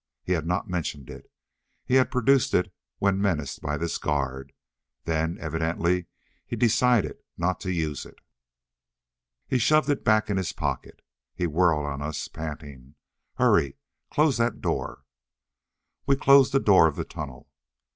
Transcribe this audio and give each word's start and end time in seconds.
He 0.23 0.31
had 0.31 0.47
not 0.47 0.67
mentioned 0.67 1.11
it. 1.11 1.29
He 1.85 1.93
had 1.93 2.09
produced 2.09 2.55
it, 2.55 2.73
when 2.97 3.21
menaced 3.21 3.61
by 3.61 3.77
this 3.77 3.99
guard. 3.99 4.51
Then 5.03 5.35
he 5.35 5.41
evidently 5.43 6.07
decided 6.49 7.17
not 7.37 7.59
to 7.59 7.71
use 7.71 8.03
it. 8.03 8.17
He 9.47 9.59
shoved 9.59 9.91
it 9.91 10.03
back 10.03 10.27
in 10.31 10.37
his 10.37 10.53
pocket. 10.53 11.03
He 11.35 11.45
whirled 11.45 11.85
on 11.85 12.01
us, 12.01 12.27
panting. 12.27 12.95
"Hurry! 13.35 13.77
Close 14.09 14.37
that 14.39 14.59
door!" 14.59 15.03
We 16.07 16.15
closed 16.15 16.51
the 16.51 16.59
door 16.59 16.87
of 16.87 16.95
the 16.95 17.05
tunnel. 17.05 17.47